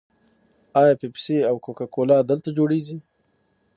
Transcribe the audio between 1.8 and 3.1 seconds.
کولا دلته جوړیږي؟